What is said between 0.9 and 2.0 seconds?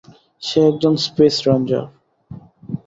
Space ranger.